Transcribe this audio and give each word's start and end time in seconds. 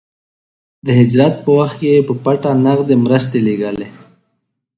د 0.85 0.87
هجرت 0.99 1.33
په 1.45 1.51
وخت 1.57 1.75
کې 1.79 1.87
يې 1.93 1.99
په 2.07 2.13
پټه 2.23 2.51
نغدې 2.65 2.95
مرستې 3.05 3.39
لېږلې. 3.45 3.87